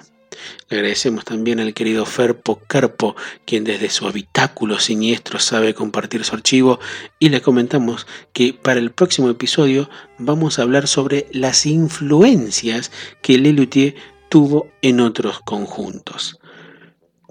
[0.70, 3.16] Le agradecemos también al querido Ferpo Carpo,
[3.46, 6.80] quien desde su habitáculo siniestro sabe compartir su archivo,
[7.20, 12.92] y le comentamos que para el próximo episodio vamos a hablar sobre las influencias
[13.22, 13.96] que Lelutier
[14.30, 16.40] tuvo en otros conjuntos.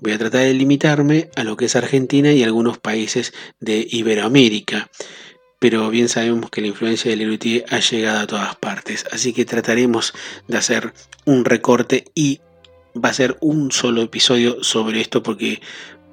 [0.00, 4.90] Voy a tratar de limitarme a lo que es Argentina y algunos países de Iberoamérica,
[5.58, 9.46] pero bien sabemos que la influencia de Lelutier ha llegado a todas partes, así que
[9.46, 10.12] trataremos
[10.46, 10.92] de hacer
[11.24, 12.40] un recorte y
[13.03, 15.61] va a ser un solo episodio sobre esto porque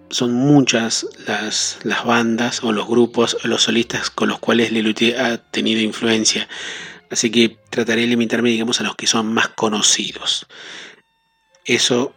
[0.10, 5.20] son muchas las, las bandas o los grupos o los solistas con los cuales Lelutier
[5.20, 6.48] ha tenido influencia.
[7.10, 10.48] Así que trataré de limitarme, digamos, a los que son más conocidos.
[11.66, 12.14] Eso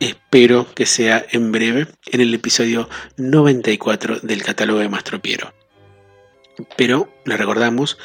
[0.00, 2.88] espero que sea en breve, en el episodio
[3.18, 5.52] 94 del catálogo de Mastro Piero.
[6.76, 7.98] Pero, le recordamos,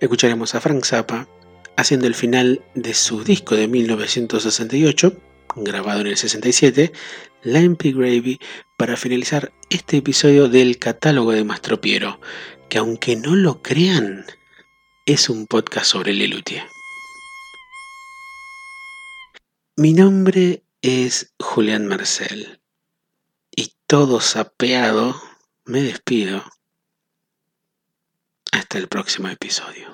[0.00, 1.28] escucharemos a Frank Zappa
[1.76, 5.12] haciendo el final de su disco de 1968,
[5.56, 6.92] grabado en el 67,
[7.42, 8.40] Lampy Gravy,
[8.76, 12.20] para finalizar este episodio del catálogo de Mastro Piero,
[12.68, 14.26] que aunque no lo crean,
[15.06, 16.64] es un podcast sobre Lelutier.
[19.76, 22.60] Mi nombre es Julián Marcel
[23.50, 25.20] y todo sapeado
[25.64, 26.44] me despido.
[28.52, 29.90] Hasta el próximo episodio.